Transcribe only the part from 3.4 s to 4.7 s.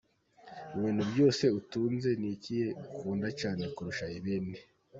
cyane kurusha ibindi?.